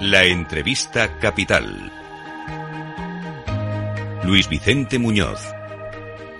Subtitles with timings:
[0.00, 1.92] La entrevista capital.
[4.24, 5.38] Luis Vicente Muñoz.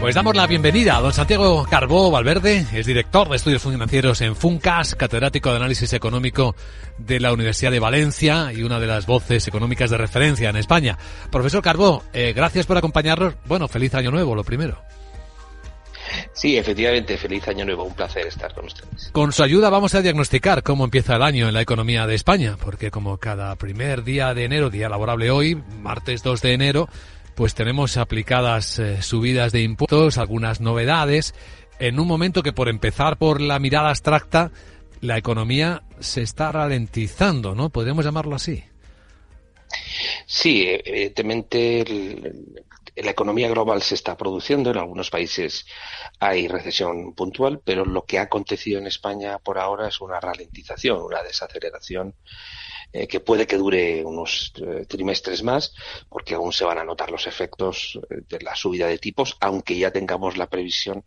[0.00, 4.34] Pues damos la bienvenida a don Santiago Carbó Valverde, es director de estudios financieros en
[4.34, 6.56] FUNCAS, catedrático de análisis económico
[6.98, 10.98] de la Universidad de Valencia y una de las voces económicas de referencia en España.
[11.30, 13.34] Profesor Carbó, eh, gracias por acompañarnos.
[13.46, 14.82] Bueno, feliz año nuevo, lo primero.
[16.34, 19.10] Sí, efectivamente, feliz año nuevo, un placer estar con ustedes.
[19.12, 22.56] Con su ayuda vamos a diagnosticar cómo empieza el año en la economía de España,
[22.60, 26.88] porque como cada primer día de enero, día laborable hoy, martes 2 de enero,
[27.36, 31.34] pues tenemos aplicadas eh, subidas de impuestos, algunas novedades,
[31.78, 34.50] en un momento que por empezar por la mirada abstracta,
[35.00, 37.70] la economía se está ralentizando, ¿no?
[37.70, 38.64] Podríamos llamarlo así.
[40.26, 41.84] Sí, evidentemente
[42.96, 45.66] la economía global se está produciendo, en algunos países
[46.20, 51.02] hay recesión puntual, pero lo que ha acontecido en España por ahora es una ralentización,
[51.02, 52.14] una desaceleración
[52.96, 55.74] eh, que puede que dure unos eh, trimestres más,
[56.08, 59.76] porque aún se van a notar los efectos eh, de la subida de tipos, aunque
[59.76, 61.04] ya tengamos la previsión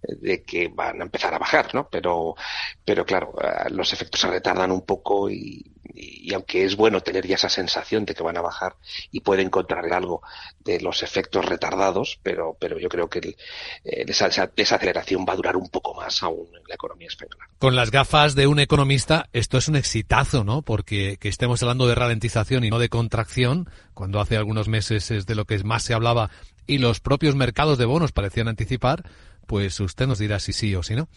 [0.00, 1.88] de que van a empezar a bajar, ¿no?
[1.90, 2.36] Pero,
[2.84, 3.34] pero claro,
[3.70, 5.64] los efectos se retardan un poco y,
[5.98, 8.76] y, aunque es bueno tener ya esa sensación de que van a bajar
[9.10, 10.22] y puede encontrar algo
[10.60, 13.36] de los efectos retardados, pero, pero yo creo que el,
[13.84, 17.48] esa, esa, aceleración va a durar un poco más aún en la economía española.
[17.58, 20.62] Con las gafas de un economista, esto es un exitazo, ¿no?
[20.62, 25.26] Porque que estemos hablando de ralentización y no de contracción, cuando hace algunos meses es
[25.26, 26.30] de lo que más se hablaba
[26.66, 29.04] y los propios mercados de bonos parecían anticipar,
[29.46, 31.08] pues usted nos dirá si sí o si no.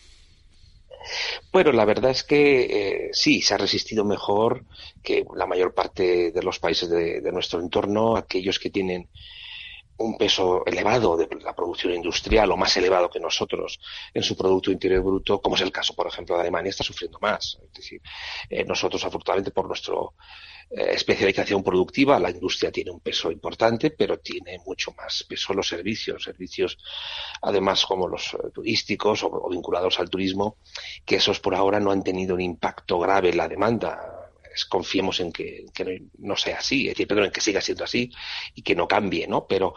[1.52, 4.66] Bueno, la verdad es que eh, sí, se ha resistido mejor
[5.04, 9.10] que la mayor parte de los países de, nuestro entorno, aquellos que tienen
[10.02, 13.80] un peso elevado de la producción industrial o más elevado que nosotros
[14.14, 17.20] en su Producto Interior Bruto, como es el caso, por ejemplo, de Alemania, está sufriendo
[17.22, 17.58] más.
[17.64, 18.02] Es decir,
[18.50, 20.16] eh, nosotros, afortunadamente, por nuestro
[20.70, 25.67] eh, especialización productiva, la industria tiene un peso importante, pero tiene mucho más peso los
[25.67, 26.78] servicios, servicios
[27.42, 30.58] además como los eh, turísticos o, vinculados al turismo,
[31.06, 34.20] que esos por ahora no han tenido un impacto grave en la demanda
[34.70, 35.66] confiemos en que,
[36.20, 38.12] no, sea así, es decir, perdón, en que siga siendo así
[38.56, 39.48] y que no cambie, ¿no?
[39.48, 39.73] Pero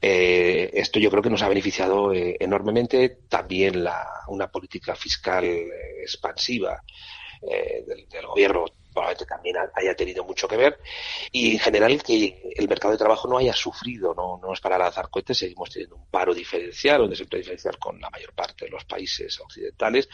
[0.00, 5.44] eh, esto yo creo que nos ha beneficiado enormemente también la, una política fiscal
[6.02, 6.82] expansiva
[7.44, 10.78] del, del, gobierno probablemente también haya tenido mucho que ver
[11.32, 14.78] y en general que el mercado de trabajo no haya sufrido, no, no es para
[14.78, 18.70] lanzar cohetes, seguimos teniendo un paro diferencial, un desempleo diferencial con la mayor parte de
[18.70, 20.08] los países occidentales,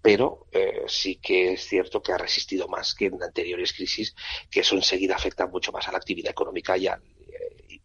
[0.00, 4.14] pero eh, sí que es cierto que ha resistido más que en anteriores crisis,
[4.50, 6.86] que eso enseguida afecta mucho más a la actividad económica y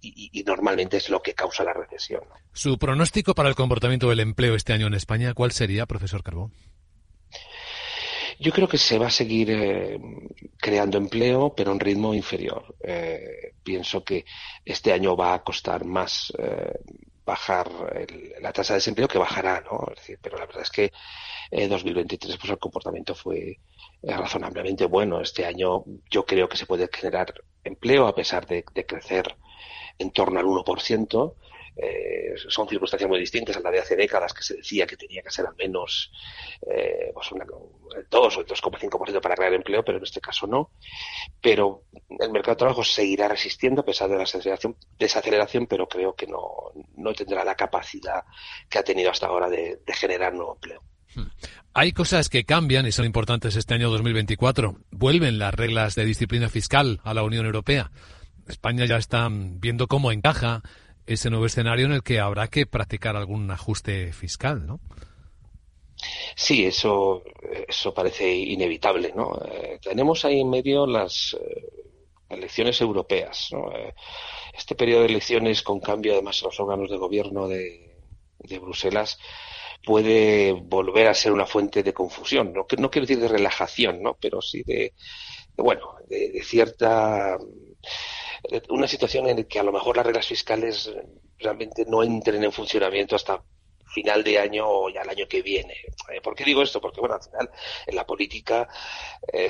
[0.04, 2.24] y, normalmente es lo que causa la recesión.
[2.54, 6.52] ¿Su pronóstico para el comportamiento del empleo este año en España cuál sería, profesor Carbón?
[8.44, 10.00] Yo creo que se va a seguir eh,
[10.58, 12.76] creando empleo, pero un ritmo inferior.
[12.84, 14.26] Eh, pienso que
[14.66, 16.80] este año va a costar más eh,
[17.24, 17.70] bajar
[18.42, 19.86] la tasa de desempleo que bajará, ¿no?
[20.20, 20.92] Pero la verdad es que
[21.52, 23.60] en 2023 pues el comportamiento fue
[24.02, 25.22] razonablemente bueno.
[25.22, 27.32] Este año yo creo que se puede generar
[27.64, 29.36] empleo a pesar de, de crecer
[30.00, 31.36] en torno al 1%.
[31.76, 35.22] Eh, son circunstancias muy distintas a la de hace décadas que se decía que tenía
[35.22, 36.12] que ser al menos
[36.70, 40.72] eh, pues una, 2 o 2,5% para crear empleo, pero en este caso no.
[41.42, 41.84] Pero
[42.20, 46.28] el mercado de trabajo seguirá resistiendo a pesar de la desaceleración, desaceleración pero creo que
[46.28, 48.24] no, no tendrá la capacidad
[48.70, 50.84] que ha tenido hasta ahora de, de generar nuevo empleo.
[51.16, 51.28] Hmm.
[51.74, 54.76] Hay cosas que cambian y son importantes este año 2024.
[54.92, 57.92] Vuelven las reglas de disciplina fiscal a la Unión Europea.
[58.48, 60.64] España ya está viendo cómo encaja
[61.06, 64.80] ese nuevo escenario en el que habrá que practicar algún ajuste fiscal, ¿no?
[66.36, 67.24] Sí, eso,
[67.68, 69.40] eso parece inevitable, ¿no?
[69.46, 71.68] Eh, tenemos ahí en medio las eh,
[72.30, 73.72] elecciones europeas, ¿no?
[73.72, 73.94] Eh,
[74.54, 77.96] este periodo de elecciones con cambio además en los órganos de gobierno de,
[78.40, 79.20] de Bruselas
[79.84, 84.18] puede volver a ser una fuente de confusión, no, no quiero decir de relajación, ¿no?
[84.20, 84.94] Pero sí de,
[85.58, 87.38] bueno, de cierta
[88.70, 90.92] una situación en la que a lo mejor las reglas fiscales
[91.38, 93.44] realmente no entren en funcionamiento hasta
[93.92, 95.76] final de año o ya el año que viene.
[96.12, 96.82] Eh, ¿Por qué digo esto?
[96.82, 97.50] Porque, bueno, al final,
[97.86, 98.68] en la política,
[99.32, 99.50] eh,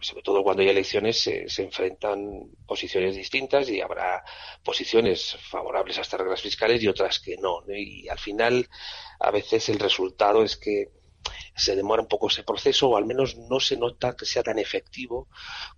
[0.00, 4.24] sobre todo cuando hay elecciones, se, enfrentan posiciones distintas y habrá
[4.62, 7.62] posiciones favorables a estas reglas fiscales y otras que no.
[7.68, 8.68] Y al final,
[9.20, 10.90] a veces el resultado es que
[11.54, 14.58] se demora un poco ese proceso o al menos no se nota que sea tan
[14.58, 15.28] efectivo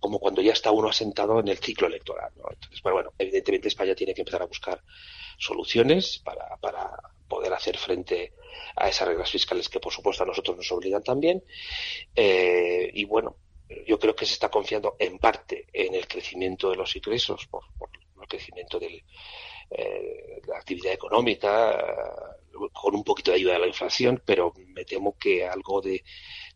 [0.00, 2.32] como cuando ya está uno asentado en el ciclo electoral.
[2.36, 4.82] Entonces, pues bueno, evidentemente España tiene que empezar a buscar
[5.38, 6.90] soluciones para, para
[7.28, 8.32] poder hacer frente
[8.76, 11.44] a esas reglas fiscales que por supuesto a nosotros nos obligan también.
[12.14, 13.36] Eh, y bueno,
[13.86, 17.64] yo creo que se está confiando en parte en el crecimiento de los ingresos por,
[18.20, 19.04] el crecimiento de
[20.46, 22.36] la actividad económica,
[22.72, 26.04] con un poquito de ayuda de la inflación, pero me temo que algo de,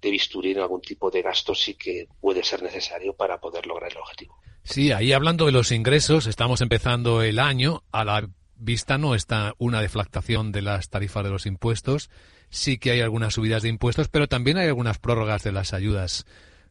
[0.01, 3.91] de bisturí en algún tipo de gasto sí que puede ser necesario para poder lograr
[3.91, 4.37] el objetivo.
[4.65, 9.55] Sí, ahí hablando de los ingresos, estamos empezando el año, a la vista no está
[9.59, 12.11] una deflactación de las tarifas de los impuestos,
[12.49, 16.27] sí que hay algunas subidas de impuestos, pero también hay algunas prórrogas de las ayudas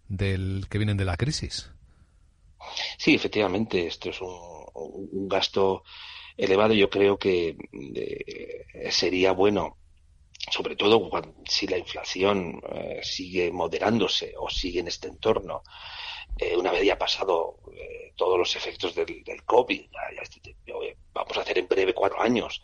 [0.08, 1.72] del que vienen de la crisis.
[2.98, 5.84] Sí, efectivamente, esto es un, gasto
[6.42, 6.74] elevado.
[6.74, 7.56] Yo creo que
[7.96, 9.78] eh, sería bueno
[10.50, 11.10] sobre todo
[11.46, 15.62] si la inflación eh, sigue moderándose o sigue en este entorno,
[16.36, 17.60] eh, una vez ya pasado
[18.16, 19.82] todos los efectos del, COVID,
[20.20, 20.56] este
[21.14, 22.62] vamos a hacer en breve cuatro años,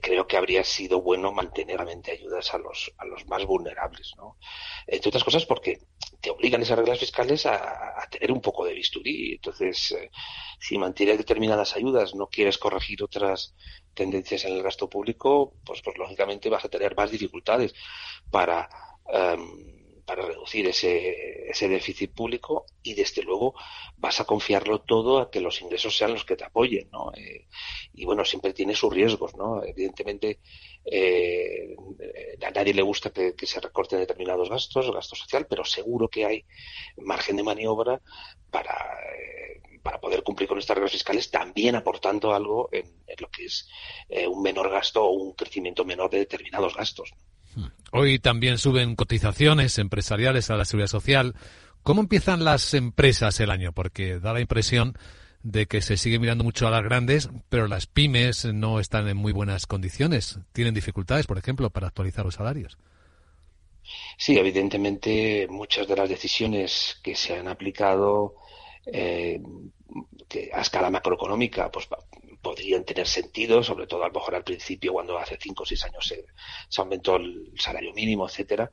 [0.00, 1.80] creo que habría sido bueno mantener
[2.12, 4.36] ayudas a los, a los más vulnerables, ¿no?
[4.86, 5.78] Entre otras cosas porque
[6.20, 9.34] te obligan esas reglas fiscales a, tener un poco de bisturí.
[9.34, 9.94] Entonces,
[10.58, 13.54] si mantienes determinadas ayudas, no quieres corregir otras
[13.94, 17.74] tendencias en el gasto público, pues, pues lógicamente vas a tener más dificultades
[18.30, 18.68] para,
[19.08, 23.54] em, para reducir ese, ese déficit público y desde luego
[23.96, 27.12] vas a confiarlo todo a que los ingresos sean los que te apoyen, ¿no?
[27.14, 27.46] Eh,
[27.94, 29.62] y bueno, siempre tiene sus riesgos, ¿no?
[29.64, 30.40] Evidentemente,
[30.84, 31.74] eh,
[32.44, 36.44] a nadie le gusta que, se recorten determinados gastos, gasto social, pero seguro que hay
[36.98, 38.00] margen de maniobra
[38.50, 38.74] para,
[39.16, 42.86] eh, para poder cumplir con estas reglas fiscales, también aportando algo en,
[43.18, 43.68] lo que es
[44.08, 47.12] eh, un menor gasto o un crecimiento menor de determinados gastos.
[47.92, 51.34] Hoy también suben cotizaciones empresariales a la seguridad social.
[51.82, 53.72] ¿Cómo empiezan las empresas el año?
[53.72, 54.96] Porque da la impresión
[55.42, 59.16] de que se sigue mirando mucho a las grandes, pero las pymes no están en
[59.16, 60.38] muy buenas condiciones.
[60.52, 62.78] Tienen dificultades, por ejemplo, para actualizar los salarios.
[64.16, 68.36] Sí, evidentemente muchas de las decisiones que se han aplicado
[68.86, 69.40] eh,
[70.52, 71.86] a escala macroeconómica pues
[72.44, 75.82] podrían tener sentido, sobre todo a lo mejor al principio cuando hace cinco o seis
[75.84, 76.26] años se,
[76.80, 78.70] aumentó el salario mínimo, etcétera,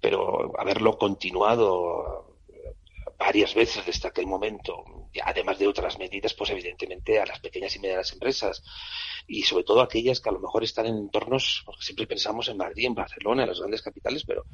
[0.00, 2.38] pero haberlo continuado
[3.18, 4.84] varias veces desde aquel momento,
[5.22, 8.64] además de otras medidas, pues evidentemente a las pequeñas y medianas empresas.
[9.28, 12.56] Y sobre todo aquellas que a lo mejor están en entornos, porque siempre pensamos en
[12.56, 14.46] Madrid, en Barcelona, en las grandes capitales, pero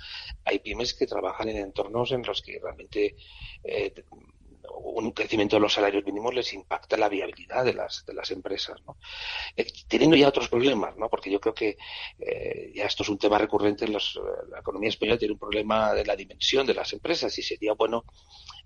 [0.45, 3.17] hay pymes que trabajan en entornos en los que realmente
[3.65, 3.95] eh,
[4.75, 8.81] un crecimiento de los salarios mínimos les impacta la viabilidad de las, de las empresas,
[8.87, 8.97] ¿no?
[9.57, 11.09] Eh, teniendo ya otros problemas, ¿no?
[11.09, 11.77] Porque yo creo que
[12.19, 14.21] eh, ya esto es un tema recurrente en los,
[14.51, 18.05] la economía española tiene un problema de la dimensión de las empresas y sería bueno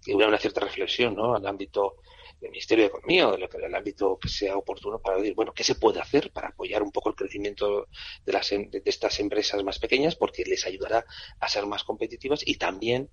[0.03, 1.37] que hubiera una cierta reflexión, ¿no?
[1.37, 1.97] El ámbito
[2.43, 5.77] del Ministerio de Economía o del ámbito que sea oportuno para decir, bueno, ¿qué se
[5.77, 7.87] puede hacer para apoyar un poco el crecimiento
[8.27, 10.17] de, las, em, de estas empresas más pequeñas?
[10.17, 11.07] Porque les ayudará
[11.39, 13.09] a ser más competitivas y también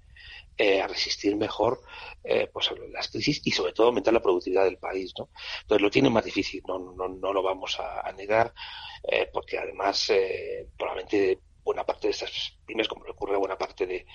[0.57, 1.81] eh, a resistir mejor
[2.23, 5.13] eh, pues las crisis y sobre todo aumentar la productividad del país.
[5.17, 5.29] ¿no?
[5.61, 8.53] Entonces lo tiene más difícil, no, no, no lo vamos a, negar,
[9.03, 10.11] eh, porque además
[10.75, 14.05] probablemente buena parte de estas pymes, como le ocurre a buena parte de,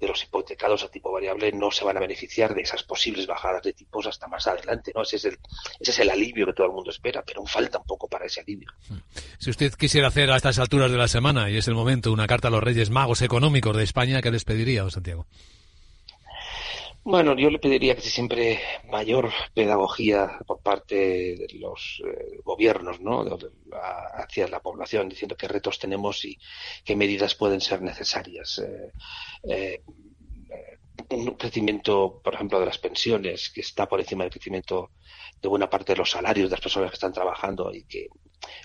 [0.00, 3.72] los hipotecados a tipo variable, no se van a beneficiar de esas posibles bajadas de
[3.72, 4.92] tipos hasta más adelante.
[4.94, 5.02] ¿no?
[5.02, 5.38] Ese, es el,
[5.78, 8.40] ese es el alivio que todo el mundo espera, pero falta un poco para ese
[8.40, 8.68] alivio.
[9.38, 12.26] Si usted quisiera hacer a estas alturas de la semana, y es el momento, una
[12.26, 15.26] carta a los Reyes Magos Económicos de España, ¿qué les pediría, don Santiago?
[17.06, 20.94] Bueno, yo le pediría que siempre mayor pedagogía por parte
[21.36, 23.26] de los eh, gobiernos, ¿no?
[24.14, 26.38] hacia la población, diciendo qué retos tenemos y
[26.82, 28.58] qué medidas pueden ser necesarias.
[28.58, 28.92] Eh,
[29.50, 29.82] eh,
[31.10, 34.90] un crecimiento, por ejemplo, de las pensiones, que está por encima del crecimiento
[35.42, 38.08] de buena parte de los salarios de las personas que están trabajando y que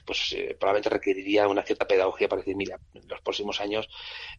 [0.05, 3.87] pues eh, probablemente requeriría una cierta pedagogía para decir, mira, en los próximos años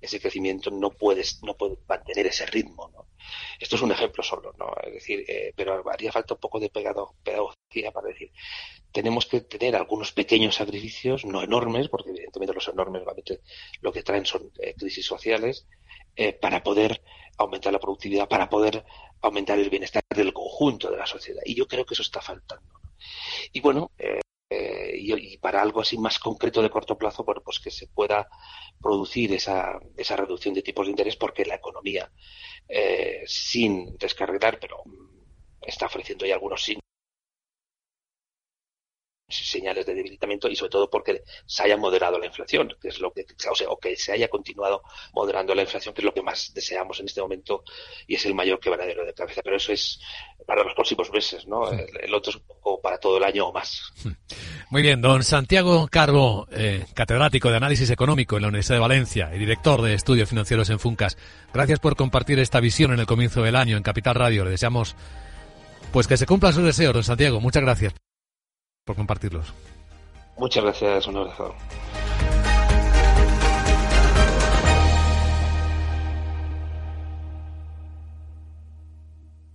[0.01, 2.90] ese crecimiento no puede, no puede mantener ese ritmo.
[3.59, 4.73] Esto es un ejemplo solo, ¿no?
[4.83, 8.31] Es decir, eh, pero haría falta un poco de pedagogía para decir,
[8.93, 13.03] tenemos que tener algunos pequeños sacrificios, no enormes, porque evidentemente los enormes
[13.81, 15.67] lo que traen son eh, crisis sociales,
[16.41, 17.01] para poder
[17.39, 18.85] aumentar la productividad, para poder
[19.23, 21.43] aumentar el bienestar del conjunto de la sociedad.
[21.47, 22.81] Y yo creo que eso está faltando.
[23.53, 24.21] Y bueno, eh,
[25.01, 28.29] y, para algo así más concreto de corto plazo, bueno, pues que se pueda
[28.81, 32.11] producir esa, esa reducción de tipos de interés porque la economía,
[32.69, 34.83] eh, sin descargar, pero
[35.61, 36.80] está ofreciendo ya algunos signos
[39.51, 43.13] señales de debilitamiento y sobre todo porque se haya moderado la inflación, que es lo
[43.13, 46.23] que, o, sea, o que se haya continuado moderando la inflación, que es lo que
[46.23, 47.65] más deseamos en este momento
[48.07, 49.43] y es el mayor quebradero de cabeza.
[49.43, 50.01] Pero eso es
[50.47, 51.71] para los próximos meses, ¿no?
[51.71, 53.93] El, otro es un poco para todo el año o más.
[54.71, 59.31] Muy bien, don Santiago Carbo, eh, catedrático de análisis económico en la Universidad de Valencia
[59.35, 61.17] y director de estudios financieros en Funcas.
[61.53, 64.45] Gracias por compartir esta visión en el comienzo del año en Capital Radio.
[64.45, 64.97] Le deseamos
[65.93, 67.41] pues que se cumplan sus deseos, don Santiago.
[67.41, 67.95] Muchas gracias
[68.85, 69.53] por compartirlos.
[70.39, 71.55] Muchas gracias, un abrazo.